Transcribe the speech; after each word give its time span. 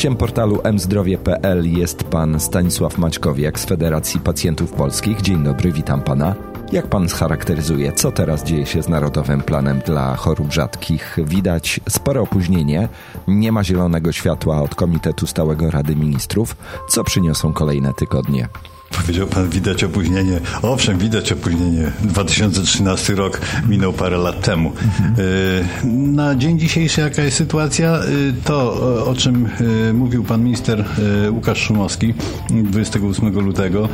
Gościem 0.00 0.16
portalu 0.16 0.60
mzdrowie.pl 0.72 1.72
jest 1.78 2.04
pan 2.04 2.40
Stanisław 2.40 2.98
Maćkowiak 2.98 3.60
z 3.60 3.64
Federacji 3.64 4.20
Pacjentów 4.20 4.72
Polskich. 4.72 5.20
Dzień 5.20 5.44
dobry, 5.44 5.72
witam 5.72 6.02
pana. 6.02 6.34
Jak 6.72 6.86
pan 6.86 7.08
scharakteryzuje, 7.08 7.92
co 7.92 8.12
teraz 8.12 8.44
dzieje 8.44 8.66
się 8.66 8.82
z 8.82 8.88
Narodowym 8.88 9.42
Planem 9.42 9.80
dla 9.86 10.16
Chorób 10.16 10.52
Rzadkich? 10.52 11.16
Widać 11.24 11.80
spore 11.88 12.20
opóźnienie, 12.20 12.88
nie 13.28 13.52
ma 13.52 13.64
zielonego 13.64 14.12
światła 14.12 14.62
od 14.62 14.74
Komitetu 14.74 15.26
Stałego 15.26 15.70
Rady 15.70 15.96
Ministrów. 15.96 16.56
Co 16.88 17.04
przyniosą 17.04 17.52
kolejne 17.52 17.94
tygodnie? 17.94 18.48
Powiedział 18.90 19.26
pan, 19.26 19.48
widać 19.48 19.84
opóźnienie. 19.84 20.40
Owszem, 20.62 20.98
widać 20.98 21.32
opóźnienie. 21.32 21.92
2013 22.02 23.14
rok 23.14 23.40
minął 23.68 23.92
parę 23.92 24.18
lat 24.18 24.40
temu. 24.40 24.72
Mhm. 24.84 26.14
Na 26.14 26.34
dzień 26.34 26.58
dzisiejszy 26.58 27.00
jaka 27.00 27.22
jest 27.22 27.36
sytuacja? 27.36 27.96
E, 27.96 28.02
to, 28.44 28.72
o 29.06 29.14
czym 29.14 29.48
e, 29.88 29.92
mówił 29.92 30.24
pan 30.24 30.44
minister 30.44 30.84
Łukasz 31.30 31.58
Szumowski 31.58 32.14
28 32.50 33.40
lutego, 33.40 33.88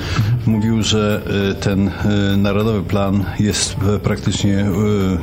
mówił, 0.46 0.82
że 0.82 1.22
ten 1.60 1.90
narodowy 2.36 2.82
plan 2.82 3.24
jest 3.40 3.76
praktycznie 4.02 4.66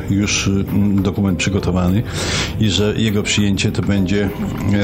już 0.10 0.50
dokument 0.96 1.40
przygotowany 1.40 2.04
i 2.60 2.70
że 2.70 2.94
jego 2.98 3.24
przyjęcie 3.24 3.72
to 3.72 3.82
będzie 3.82 4.30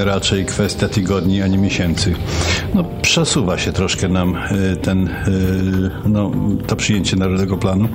raczej 0.04 0.46
kwestia 0.46 0.88
tygodni, 0.88 1.42
a 1.42 1.48
nie 1.48 1.58
miesięcy. 1.58 2.14
No, 2.74 2.84
przesuwa 3.02 3.58
się 3.58 3.72
troszkę 3.74 4.08
nam 4.08 4.38
ten, 4.82 5.08
e, 5.08 6.10
no, 6.10 6.32
to 6.68 6.76
przyjęcie 6.76 7.16
Narodowego 7.16 7.58
Planu. 7.58 7.88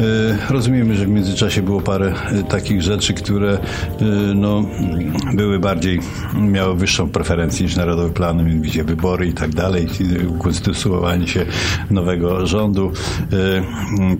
E, 0.00 0.52
rozumiemy, 0.52 0.96
że 0.96 1.06
w 1.06 1.08
międzyczasie 1.08 1.62
było 1.62 1.80
parę 1.80 2.14
e, 2.30 2.42
takich 2.42 2.82
rzeczy, 2.82 3.14
które 3.14 3.58
no, 4.34 4.64
były 5.34 5.58
bardziej, 5.58 6.00
miały 6.34 6.76
wyższą 6.76 7.10
preferencję 7.10 7.66
niż 7.66 7.76
Narodowy 7.76 8.10
Plan, 8.10 8.46
mianowicie 8.46 8.84
wybory 8.84 9.26
i 9.26 9.32
tak 9.32 9.54
dalej, 9.54 9.88
konstytuowanie 10.42 11.28
się 11.28 11.46
nowego 11.90 12.46
rządu. 12.46 12.92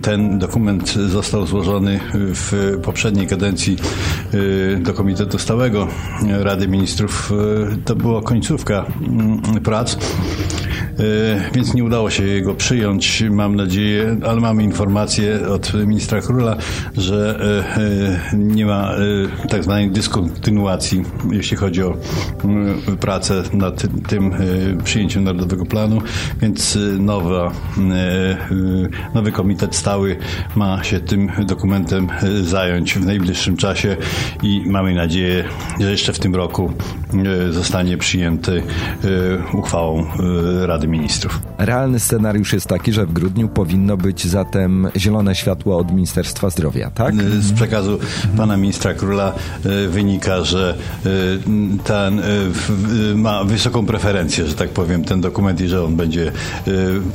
Ten 0.01 0.39
dokument 0.39 0.93
został 0.93 1.47
złożony 1.47 1.99
w 2.13 2.77
poprzedniej 2.83 3.27
kadencji 3.27 3.77
do 4.79 4.93
Komitetu 4.93 5.39
Stałego 5.39 5.87
Rady 6.39 6.67
Ministrów. 6.67 7.33
To 7.85 7.95
była 7.95 8.21
końcówka 8.21 8.85
prac. 9.63 9.97
E, 10.99 11.51
więc 11.53 11.73
nie 11.73 11.83
udało 11.83 12.09
się 12.09 12.23
jego 12.23 12.53
przyjąć, 12.53 13.23
mam 13.31 13.55
nadzieję, 13.55 14.17
ale 14.25 14.41
mamy 14.41 14.63
informację 14.63 15.47
od 15.47 15.64
ministra 15.73 16.21
Króla, 16.21 16.55
że 16.97 17.39
e, 17.39 18.33
e, 18.33 18.37
nie 18.37 18.65
ma 18.65 18.91
tak 19.49 19.63
zwanej 19.63 19.91
dyskontynuacji, 19.91 21.03
jeśli 21.31 21.57
chodzi 21.57 21.83
o 21.83 21.97
pracę 22.99 23.43
nad 23.53 23.83
tym 24.07 24.31
przyjęciem 24.83 25.23
Narodowego 25.23 25.65
Planu, 25.65 26.01
więc 26.41 26.77
nowa, 26.99 27.51
nowy 29.13 29.31
komitet 29.31 29.75
stały 29.75 30.17
ma 30.55 30.83
się 30.83 30.99
tym 30.99 31.31
dokumentem 31.47 32.07
zająć 32.43 32.93
w 32.93 33.05
najbliższym 33.05 33.57
czasie 33.57 33.97
i 34.43 34.63
mamy 34.65 34.95
nadzieję, 34.95 35.43
że 35.79 35.91
jeszcze 35.91 36.13
w 36.13 36.19
tym 36.19 36.35
roku 36.35 36.73
zostanie 37.49 37.97
przyjęty 37.97 38.63
uchwałą 39.53 40.05
Rady 40.65 40.87
Ministrów. 40.87 41.41
Realny 41.57 41.99
scenariusz 41.99 42.53
jest 42.53 42.67
taki, 42.67 42.93
że 42.93 43.05
w 43.05 43.13
grudniu 43.13 43.49
powinno 43.49 43.97
być 43.97 44.27
zatem 44.27 44.87
zielone 44.97 45.35
światło 45.35 45.54
od 45.65 45.91
Ministerstwa 45.91 46.49
Zdrowia, 46.49 46.91
tak? 46.91 47.15
Z 47.39 47.53
przekazu 47.53 47.99
pana 48.37 48.57
ministra 48.57 48.93
Króla 48.93 49.33
e, 49.65 49.87
wynika, 49.87 50.43
że 50.43 50.75
e, 51.05 51.09
ten 51.83 52.21
ma 53.15 53.43
wysoką 53.43 53.85
preferencję, 53.85 54.47
że 54.47 54.53
tak 54.53 54.69
powiem, 54.69 55.03
ten 55.03 55.21
dokument 55.21 55.61
i 55.61 55.67
że 55.67 55.83
on 55.83 55.95
będzie 55.95 56.31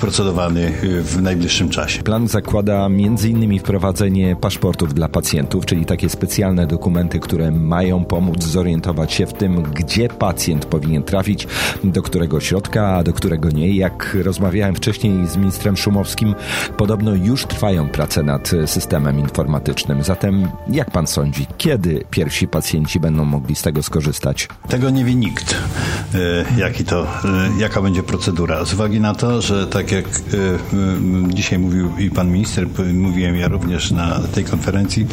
procedowany 0.00 0.72
w 0.82 1.22
najbliższym 1.22 1.68
czasie. 1.68 2.02
Plan 2.02 2.28
zakłada 2.28 2.88
między 2.88 3.28
innymi 3.28 3.58
wprowadzenie 3.58 4.36
paszportów 4.36 4.94
dla 4.94 5.08
pacjentów, 5.08 5.66
czyli 5.66 5.84
takie 5.84 6.08
specjalne 6.08 6.66
dokumenty, 6.66 7.20
które 7.20 7.50
mają 7.50 8.04
pomóc 8.04 8.44
zorientować 8.44 9.12
się 9.12 9.26
w 9.26 9.32
tym, 9.32 9.62
gdzie 9.62 10.08
pacjent 10.08 10.64
powinien 10.64 11.02
trafić, 11.02 11.46
do 11.84 12.02
którego 12.02 12.36
ośrodka, 12.36 12.88
a 12.88 13.02
do 13.02 13.12
którego 13.12 13.50
nie 13.50 13.74
jak 13.76 14.16
rozmawiałem 14.22 14.74
wcześniej 14.74 15.28
z 15.28 15.36
ministrem 15.36 15.76
Szumowskim, 15.76 16.34
podobno 16.76 17.14
już 17.14 17.46
trwają 17.46 17.88
prace 17.88 18.22
nad 18.22 18.29
systemem 18.66 19.18
informatycznym. 19.18 20.02
Zatem 20.02 20.48
jak 20.68 20.90
pan 20.90 21.06
sądzi, 21.06 21.46
kiedy 21.58 22.04
pierwsi 22.10 22.48
pacjenci 22.48 23.00
będą 23.00 23.24
mogli 23.24 23.54
z 23.54 23.62
tego 23.62 23.82
skorzystać? 23.82 24.48
Tego 24.68 24.90
nie 24.90 25.04
wie 25.04 25.14
nikt, 25.14 25.56
e, 26.14 26.60
jaki 26.60 26.84
to, 26.84 27.02
e, 27.02 27.06
jaka 27.58 27.82
będzie 27.82 28.02
procedura. 28.02 28.64
Z 28.64 28.74
uwagi 28.74 29.00
na 29.00 29.14
to, 29.14 29.42
że 29.42 29.66
tak 29.66 29.92
jak 29.92 30.04
e, 30.06 30.10
dzisiaj 31.28 31.58
mówił 31.58 31.96
i 31.98 32.10
pan 32.10 32.30
minister, 32.30 32.66
mówiłem 32.92 33.36
ja 33.36 33.48
również 33.48 33.90
na 33.90 34.20
tej 34.34 34.44
konferencji, 34.44 35.06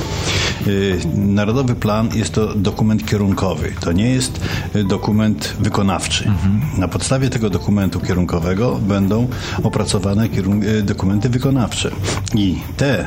Narodowy 1.14 1.76
Plan 1.76 2.10
jest 2.16 2.34
to 2.34 2.56
dokument 2.56 3.06
kierunkowy. 3.06 3.72
To 3.80 3.92
nie 3.92 4.10
jest 4.10 4.40
dokument 4.86 5.56
wykonawczy. 5.60 6.28
Mhm. 6.28 6.62
Na 6.78 6.88
podstawie 6.88 7.30
tego 7.30 7.50
dokumentu 7.50 8.00
kierunkowego 8.00 8.80
będą 8.82 9.28
opracowane 9.64 10.28
dokumenty 10.84 11.30
wykonawcze. 11.30 11.92
I 12.36 12.58
te 12.78 13.07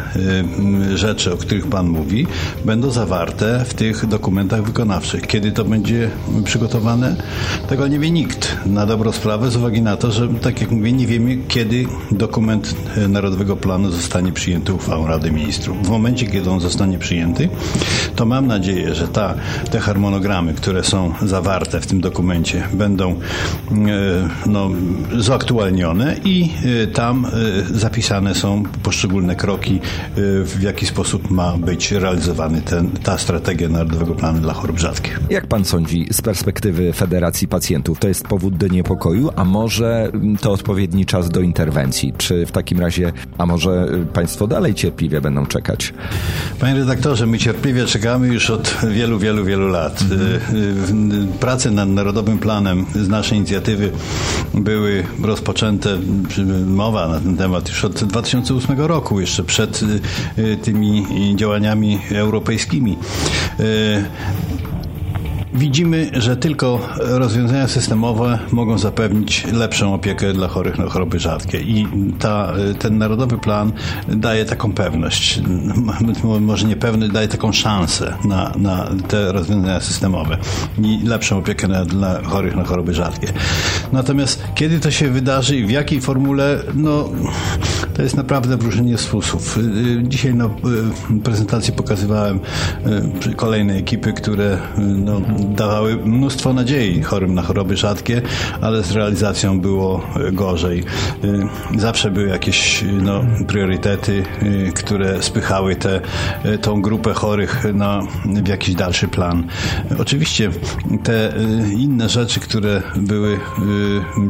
rzeczy, 0.94 1.32
o 1.32 1.36
których 1.36 1.66
Pan 1.66 1.88
mówi, 1.88 2.26
będą 2.64 2.90
zawarte 2.90 3.64
w 3.64 3.74
tych 3.74 4.06
dokumentach 4.06 4.62
wykonawczych. 4.62 5.26
Kiedy 5.26 5.52
to 5.52 5.64
będzie 5.64 6.10
przygotowane? 6.44 7.16
Tego 7.68 7.88
nie 7.88 7.98
wie 7.98 8.10
nikt. 8.10 8.56
Na 8.66 8.86
dobrą 8.86 9.12
sprawę, 9.12 9.50
z 9.50 9.56
uwagi 9.56 9.82
na 9.82 9.96
to, 9.96 10.12
że, 10.12 10.28
tak 10.28 10.60
jak 10.60 10.70
mówię, 10.70 10.92
nie 10.92 11.06
wiemy, 11.06 11.38
kiedy 11.48 11.86
dokument 12.10 12.74
e, 12.96 13.08
Narodowego 13.08 13.56
Planu 13.56 13.90
zostanie 13.90 14.32
przyjęty 14.32 14.72
uchwałą 14.72 15.06
Rady 15.06 15.30
Ministrów. 15.30 15.86
W 15.86 15.90
momencie, 15.90 16.26
kiedy 16.26 16.50
on 16.50 16.60
zostanie 16.60 16.98
przyjęty, 16.98 17.48
to 18.16 18.26
mam 18.26 18.46
nadzieję, 18.46 18.94
że 18.94 19.08
ta, 19.08 19.34
te 19.70 19.80
harmonogramy, 19.80 20.54
które 20.54 20.84
są 20.84 21.12
zawarte 21.22 21.80
w 21.80 21.86
tym 21.86 22.00
dokumencie, 22.00 22.68
będą 22.72 23.20
no, 24.46 24.70
zaktualnione 25.18 26.16
i 26.24 26.50
y, 26.64 26.86
tam 26.86 27.26
y, 27.70 27.78
zapisane 27.78 28.34
są 28.34 28.62
poszczególne 28.82 29.36
kroki, 29.36 29.74
y, 29.74 29.80
w 30.44 30.56
jaki 30.62 30.86
sposób 30.86 31.30
ma 31.30 31.56
być 31.58 31.92
realizowany 31.92 32.62
ten, 32.62 32.90
ta 32.90 33.18
strategia 33.18 33.68
Narodowego 33.68 34.14
Planu 34.14 34.40
dla 34.40 34.52
Chorób 34.54 34.78
Rzadkich. 34.78 35.20
Jak 35.30 35.46
pan 35.46 35.64
sądzi 35.64 36.06
z 36.12 36.22
perspektywy 36.22 36.92
Federacji 36.92 37.48
Pacjentów, 37.48 37.98
to 37.98 38.08
jest 38.08 38.26
powód 38.26 38.56
do 38.56 38.68
niepokoju, 38.68 39.30
a 39.36 39.44
może 39.44 40.12
to 40.40 40.52
odpowiedni 40.52 41.06
czas 41.06 41.28
do 41.28 41.40
interwencji? 41.40 42.12
Czy 42.18 42.46
w 42.46 42.52
takim 42.52 42.80
razie, 42.80 43.12
a 43.38 43.46
może 43.46 43.88
państwo 44.12 44.46
dalej 44.46 44.74
cierpliwie 44.74 45.20
będą 45.20 45.46
czekać? 45.46 45.94
Panie 46.60 46.74
redaktorze, 46.74 47.26
my 47.26 47.38
cierpliwie 47.38 47.86
czekamy 47.86 48.28
już 48.28 48.50
od 48.50 48.76
wielu, 48.90 49.18
wielu, 49.18 49.44
wielu 49.44 49.68
lat. 49.68 50.02
Mhm. 50.02 51.28
Prace 51.40 51.70
nad 51.70 51.88
Narodowym 51.88 52.38
Planem 52.38 52.86
z 52.94 53.08
naszej 53.08 53.38
inicjatywy 53.38 53.90
były 54.54 55.04
rozpoczęte 55.22 55.98
mowa 56.66 57.08
na 57.08 57.20
ten 57.20 57.36
temat 57.36 57.68
już 57.68 57.84
od 57.84 58.04
2008 58.04 58.80
roku, 58.80 59.20
jeszcze 59.20 59.44
przed 59.44 59.79
y, 59.82 60.00
y, 60.38 60.56
tymi 60.56 61.06
działaniami 61.36 61.98
europejskimi. 62.10 62.96
Y, 63.60 64.04
Widzimy, 65.54 66.10
że 66.12 66.36
tylko 66.36 66.88
rozwiązania 66.96 67.68
systemowe 67.68 68.38
mogą 68.52 68.78
zapewnić 68.78 69.46
lepszą 69.52 69.94
opiekę 69.94 70.32
dla 70.32 70.48
chorych 70.48 70.78
na 70.78 70.88
choroby 70.88 71.18
rzadkie 71.18 71.60
i 71.60 71.86
ta, 72.18 72.52
ten 72.78 72.98
narodowy 72.98 73.38
plan 73.38 73.72
daje 74.08 74.44
taką 74.44 74.72
pewność, 74.72 75.40
może 76.40 76.66
nie 76.66 76.76
pewny, 76.76 77.08
daje 77.08 77.28
taką 77.28 77.52
szansę 77.52 78.14
na, 78.24 78.52
na 78.56 78.90
te 79.08 79.32
rozwiązania 79.32 79.80
systemowe 79.80 80.36
i 80.82 81.00
lepszą 81.04 81.38
opiekę 81.38 81.68
na, 81.68 81.84
dla 81.84 82.22
chorych 82.22 82.56
na 82.56 82.64
choroby 82.64 82.94
rzadkie. 82.94 83.28
Natomiast 83.92 84.42
kiedy 84.54 84.80
to 84.80 84.90
się 84.90 85.10
wydarzy 85.10 85.56
i 85.56 85.66
w 85.66 85.70
jakiej 85.70 86.00
formule, 86.00 86.62
no 86.74 87.08
to 88.00 88.04
jest 88.04 88.16
naprawdę 88.16 88.56
wróżenie 88.56 88.98
z 88.98 89.06
fusów. 89.06 89.58
Dzisiaj 90.02 90.34
na 90.34 90.50
prezentacji 91.24 91.72
pokazywałem 91.72 92.40
kolejne 93.36 93.74
ekipy, 93.74 94.12
które 94.12 94.58
no, 94.78 95.20
dawały 95.56 95.96
mnóstwo 95.96 96.52
nadziei 96.52 97.02
chorym 97.02 97.34
na 97.34 97.42
choroby 97.42 97.76
rzadkie, 97.76 98.22
ale 98.60 98.82
z 98.82 98.92
realizacją 98.92 99.60
było 99.60 100.06
gorzej. 100.32 100.84
Zawsze 101.78 102.10
były 102.10 102.28
jakieś 102.28 102.84
no, 103.02 103.24
priorytety, 103.46 104.22
które 104.74 105.22
spychały 105.22 105.76
tę 105.76 106.00
tą 106.62 106.82
grupę 106.82 107.14
chorych 107.14 107.64
na, 107.74 108.02
w 108.44 108.48
jakiś 108.48 108.74
dalszy 108.74 109.08
plan. 109.08 109.46
Oczywiście 109.98 110.50
te 111.02 111.32
inne 111.76 112.08
rzeczy, 112.08 112.40
które 112.40 112.82
były 112.96 113.40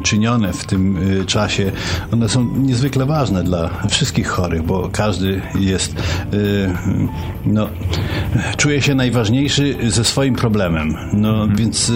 czynione 0.04 0.52
w 0.52 0.64
tym 0.64 0.98
czasie, 1.26 1.72
one 2.12 2.28
są 2.28 2.44
niezwykle 2.56 3.06
ważne 3.06 3.44
dla 3.44 3.59
dla 3.60 3.88
wszystkich 3.88 4.28
chorych, 4.28 4.62
bo 4.62 4.88
każdy 4.92 5.40
jest, 5.60 5.94
no, 7.46 7.68
czuje 8.56 8.82
się 8.82 8.94
najważniejszy 8.94 9.76
ze 9.88 10.04
swoim 10.04 10.34
problemem. 10.34 10.94
No, 11.12 11.30
mhm. 11.30 11.56
więc 11.56 11.92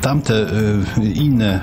tamte 0.00 0.46
inne 1.14 1.60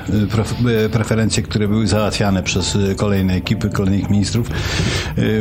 preferencje, 0.91 1.43
które 1.43 1.67
były 1.67 1.87
załatwiane 1.87 2.43
przez 2.43 2.77
kolejne 2.97 3.33
ekipy, 3.33 3.69
kolejnych 3.69 4.09
ministrów, 4.09 4.47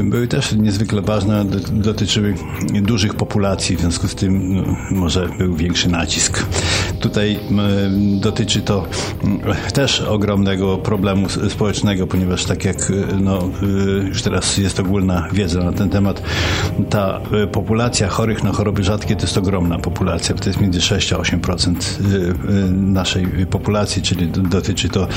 były 0.05 0.29
też 0.29 0.53
niezwykle 0.53 1.03
ważne, 1.03 1.45
dotyczyły 1.73 2.35
dużych 2.83 3.15
populacji, 3.15 3.77
w 3.77 3.81
związku 3.81 4.09
z 4.09 4.15
tym 4.15 4.55
no, 4.55 4.77
może 4.91 5.29
był 5.39 5.57
większy 5.57 5.89
nacisk. 5.89 6.47
Tutaj 7.01 7.41
dotyczy 8.21 8.63
to 8.63 8.87
też 9.75 10.01
ogromnego 10.01 10.79
problemu 10.79 11.29
społecznego, 11.29 12.07
ponieważ 12.07 12.45
tak 12.45 12.65
jak 12.65 12.93
no, 13.21 13.49
już 14.09 14.23
teraz 14.23 14.57
jest 14.57 14.81
ogólna 14.81 15.29
wiedza 15.33 15.65
na 15.65 15.73
ten 15.73 15.89
temat, 15.91 16.23
ta 16.91 17.21
populacja 17.53 18.09
chorych 18.09 18.45
na 18.45 18.53
choroby 18.53 18.85
rzadkie 18.85 19.17
to 19.17 19.23
jest 19.23 19.39
ogromna 19.39 19.79
populacja, 19.79 20.35
to 20.35 20.49
jest 20.49 20.61
między 20.61 20.81
6 20.81 21.13
a 21.13 21.17
8% 21.17 21.75
naszej 22.71 23.27
populacji, 23.51 24.03
czyli 24.03 24.31
dotyczy 24.31 24.89
to 24.89 25.09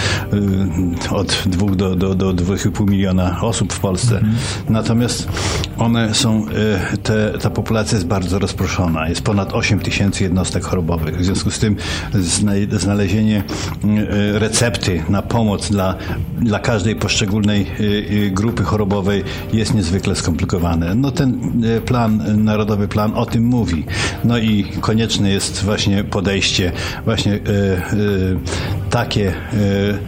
od 1.12 1.44
2 1.46 1.76
do, 1.76 1.96
do, 1.96 2.16
do 2.16 2.34
2,5 2.34 2.90
miliona 2.90 3.42
osób 3.42 3.74
w 3.74 3.80
Polsce. 3.80 4.16
Mhm. 4.16 4.36
Natomiast 4.70 5.28
one 5.84 6.14
są, 6.14 6.46
te, 7.04 7.34
ta 7.42 7.50
populacja 7.50 7.96
jest 7.96 8.08
bardzo 8.08 8.40
rozproszona. 8.40 9.10
Jest 9.10 9.22
ponad 9.22 9.54
8 9.54 9.80
tysięcy 9.80 10.24
jednostek 10.24 10.64
chorobowych. 10.64 11.18
W 11.18 11.26
związku 11.26 11.52
z 11.52 11.60
tym 11.60 11.76
znalezienie 12.72 13.44
e, 13.84 14.40
recepty 14.40 15.04
na 15.10 15.22
pomoc 15.22 15.70
dla, 15.70 15.96
dla 16.42 16.60
każdej 16.60 16.96
poszczególnej 16.96 17.66
grupy 18.32 18.64
chorobowej 18.64 19.24
jest 19.54 19.74
niezwykle 19.74 20.16
skomplikowane. 20.16 20.96
No 20.96 21.12
ten 21.12 21.42
plan, 21.86 22.44
Narodowy 22.44 22.88
Plan 22.88 23.14
o 23.16 23.26
tym 23.26 23.44
mówi. 23.44 23.86
No 24.24 24.38
i 24.38 24.64
konieczne 24.82 25.30
jest 25.30 25.64
właśnie 25.64 26.04
podejście 26.04 26.72
właśnie 27.06 27.40
takie, 28.94 29.34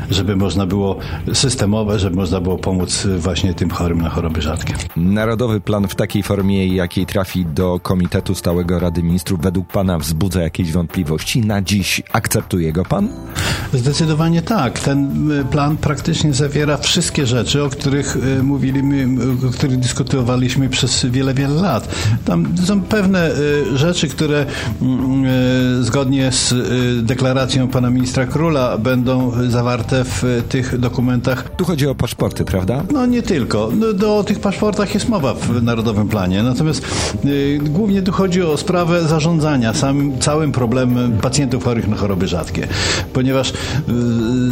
żeby 0.09 0.35
można 0.35 0.65
było 0.65 0.97
systemowe, 1.33 1.99
żeby 1.99 2.15
można 2.15 2.41
było 2.41 2.57
pomóc 2.57 3.07
właśnie 3.17 3.53
tym 3.53 3.69
chorym 3.69 4.01
na 4.01 4.09
choroby 4.09 4.41
rzadkie. 4.41 4.73
Narodowy 4.97 5.61
Plan 5.61 5.87
w 5.87 5.95
takiej 5.95 6.23
formie, 6.23 6.67
jakiej 6.67 7.05
trafi 7.05 7.45
do 7.45 7.79
Komitetu 7.79 8.35
Stałego 8.35 8.79
Rady 8.79 9.03
Ministrów, 9.03 9.41
według 9.41 9.67
Pana 9.67 9.99
wzbudza 9.99 10.41
jakieś 10.41 10.71
wątpliwości? 10.71 11.41
Na 11.41 11.61
dziś 11.61 12.01
akceptuje 12.13 12.73
go 12.73 12.85
Pan? 12.85 13.09
Zdecydowanie 13.73 14.41
tak. 14.41 14.79
Ten 14.79 15.31
y, 15.31 15.45
plan 15.45 15.77
praktycznie 15.77 16.33
zawiera 16.33 16.77
wszystkie 16.77 17.25
rzeczy, 17.27 17.63
o 17.63 17.69
których 17.69 18.17
mówiliśmy, 18.43 19.07
o 19.49 19.51
których 19.51 19.79
dyskutowaliśmy 19.79 20.69
przez 20.69 21.05
wiele, 21.05 21.33
wiele 21.33 21.61
lat. 21.61 21.95
Tam 22.25 22.57
są 22.57 22.81
pewne 22.81 23.31
rzeczy, 23.75 24.07
które 24.07 24.45
mm, 24.81 25.83
zgodnie 25.83 26.31
z 26.31 26.53
deklaracją 27.05 27.67
pana 27.67 27.89
ministra 27.89 28.25
Króla 28.25 28.75
będą 28.77 29.31
zawarte 29.50 30.04
w 30.04 30.44
tych 30.50 30.80
dokumentach. 30.80 31.56
Tu 31.57 31.66
chodzi 31.66 31.88
o 31.88 31.95
paszporty, 31.95 32.45
prawda? 32.45 32.83
No 32.94 33.06
nie 33.06 33.22
tylko. 33.22 33.69
No, 34.00 34.18
o 34.18 34.24
tych 34.24 34.39
paszportach 34.39 34.94
jest 34.94 35.10
mowa 35.10 35.33
w 35.33 35.63
Narodowym 35.63 36.07
Planie. 36.07 36.44
Natomiast 36.44 36.88
głównie 37.62 38.01
tu 38.01 38.12
chodzi 38.12 38.42
o 38.42 38.57
sprawę 38.57 39.04
zarządzania 39.04 39.74
samym, 39.74 40.19
całym 40.19 40.51
problemem 40.51 41.18
pacjentów 41.18 41.63
chorych 41.63 41.88
na 41.88 41.95
choroby 41.95 42.27
rzadkie. 42.27 42.68
Ponieważ 43.13 43.54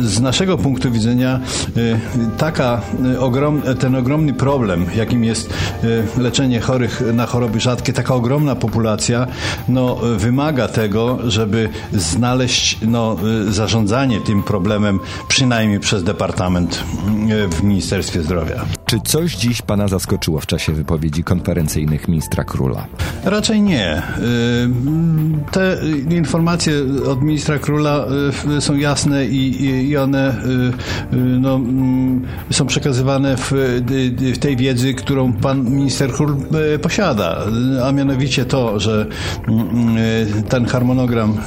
z 0.02 0.22
naszego 0.22 0.58
punktu 0.58 0.92
widzenia 0.92 1.40
y, 1.78 2.00
taka 2.38 2.82
y, 3.14 3.20
ogrom, 3.20 3.62
ten 3.80 3.96
ogromny 3.96 4.34
problem, 4.34 4.86
jakim 4.96 5.24
jest 5.24 5.54
y, 5.84 6.04
leczenie 6.22 6.60
chorych 6.60 7.04
na 7.14 7.26
choroby 7.26 7.60
rzadkie, 7.60 7.94
taka 7.94 8.16
ogromna 8.16 8.56
populacja, 8.56 9.28
no, 9.68 9.96
wymaga 10.18 10.68
tego, 10.68 11.20
żeby 11.28 11.70
znaleźć 11.94 12.78
no, 12.88 13.16
zarządzanie 13.50 14.13
tym 14.22 14.44
problemem 14.44 15.00
przynajmniej 15.28 15.80
przez 15.80 16.04
Departament 16.04 16.84
w 17.50 17.64
Ministerstwie 17.64 18.22
Zdrowia. 18.22 18.66
Czy 18.94 19.00
coś 19.00 19.36
dziś 19.36 19.62
Pana 19.62 19.88
zaskoczyło 19.88 20.40
w 20.40 20.46
czasie 20.46 20.74
wypowiedzi 20.74 21.24
konferencyjnych 21.24 22.08
ministra 22.08 22.44
Króla? 22.44 22.86
Raczej 23.24 23.62
nie. 23.62 24.02
Te 25.52 25.78
informacje 26.10 26.74
od 27.08 27.22
ministra 27.22 27.60
Króla 27.60 28.06
są 28.60 28.76
jasne 28.76 29.26
i, 29.26 29.98
one 29.98 30.36
no, 31.12 31.56
mm, 31.56 32.26
są 32.52 32.66
przekazywane 32.66 33.38
w, 33.38 33.52
w 34.34 34.38
tej 34.38 34.58
wiedzy, 34.58 34.94
którą 34.94 35.34
pan 35.34 35.70
minister 35.70 36.12
Król 36.12 36.36
posiada, 36.82 37.46
a 37.84 37.92
mianowicie 37.92 38.46
to, 38.46 38.80
że 38.80 39.06
mm, 39.48 40.44
ten 40.50 40.66
harmonogram 40.66 41.38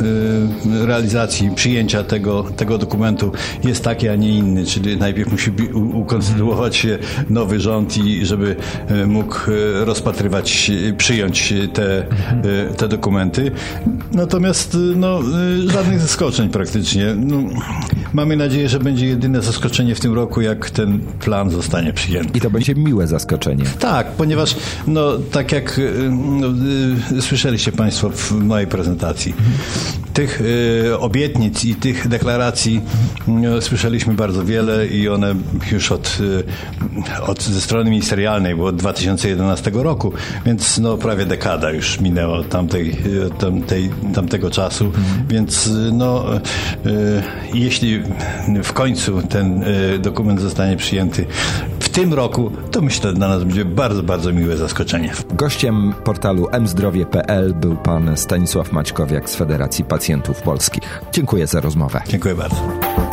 realizacji, 0.65 1.51
przyjęcia 1.55 2.05
tego, 2.05 2.43
tego 2.57 2.79
dokumentu 2.79 3.33
jest 3.65 3.85
taki, 3.85 4.09
a 4.09 4.17
nie 4.17 4.29
inny, 4.29 4.65
czyli 4.65 4.97
najpierw 4.97 5.33
musi 5.33 5.51
ukonstytuować 5.95 6.77
się 6.77 6.99
nowy 7.37 7.61
rząd 7.61 7.97
i 7.97 8.27
żeby 8.27 8.57
e, 8.89 9.07
mógł 9.07 9.35
e, 9.35 9.85
rozpatrywać, 9.85 10.71
przyjąć 10.99 11.55
te, 11.73 11.99
e, 11.99 12.75
te 12.77 12.89
dokumenty. 12.89 13.51
Natomiast 14.13 14.77
no, 14.97 15.21
żadnych 15.67 16.01
zaskoczeń 16.01 16.49
praktycznie. 16.49 17.15
No, 17.17 17.37
mamy 18.13 18.37
nadzieję, 18.37 18.69
że 18.69 18.79
będzie 18.79 19.07
jedyne 19.07 19.43
zaskoczenie 19.43 19.95
w 19.95 20.01
tym 20.01 20.15
roku, 20.15 20.41
jak 20.41 20.71
ten 20.71 21.01
plan 21.21 21.51
zostanie 21.51 21.93
przyjęty. 21.93 22.39
I 22.39 22.41
to 22.41 22.51
będzie 22.51 22.75
miłe 22.75 23.07
zaskoczenie. 23.07 23.65
Tak, 23.79 24.07
ponieważ 24.07 24.57
no, 24.87 25.19
tak 25.33 25.53
jak 25.53 25.81
no, 26.11 26.49
słyszeliście 27.21 27.73
Państwo 27.73 28.11
w 28.11 28.33
mojej 28.33 28.67
prezentacji, 28.67 29.35
tych 30.15 30.43
obietnic 30.99 31.65
i 31.65 31.75
tych 31.75 32.09
deklaracji 32.09 32.81
y, 33.59 33.63
słyszeliśmy 33.63 34.15
bardzo 34.15 34.45
wiele 34.45 34.87
i 34.87 35.09
one 35.09 35.35
już 35.73 35.93
od, 35.93 36.19
od 37.27 37.43
ze 37.43 37.61
strony 37.61 37.91
ministerialnej, 37.91 38.55
bo 38.55 38.65
od 38.65 38.77
2011 38.77 39.71
roku, 39.75 40.13
więc 40.47 40.79
no, 40.79 40.97
prawie 40.97 41.27
dekada 41.27 41.71
już 41.71 42.01
minęło 42.01 42.45
tamtej, 42.45 42.97
tamtej, 43.39 43.91
tamtego 44.15 44.51
czasu, 44.51 44.85
mhm. 44.85 45.05
więc 45.29 45.71
no, 45.93 46.25
jeśli 47.55 48.03
w 48.65 48.73
końcu 48.73 49.23
ten 49.23 49.65
dokument 49.99 50.41
zostanie 50.41 50.77
przyjęty 50.77 51.27
w 51.81 51.89
tym 51.89 52.15
roku, 52.15 52.51
to 52.71 52.83
myślę, 52.83 53.11
że 53.11 53.17
dla 53.17 53.29
nas 53.29 53.45
będzie 53.45 53.65
bardzo, 53.65 54.03
bardzo 54.03 54.33
miłe 54.33 54.57
zaskoczenie. 54.57 55.13
Gościem 55.33 55.95
portalu 56.05 56.49
mzdrowie.pl 56.61 57.55
był 57.55 57.77
pan 57.77 58.17
Stanisław 58.17 58.73
Maćkowiak 58.73 59.31
z 59.31 59.37
Federacji 59.37 59.85
Pacjentów 59.85 60.43
Polskich. 60.43 61.03
Dziękuję 61.13 61.47
za 61.47 61.61
rozmowę. 61.61 62.01
Dziękuję 62.09 62.35
bardzo. 62.35 63.06